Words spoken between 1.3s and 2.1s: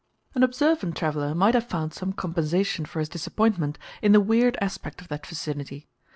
might have found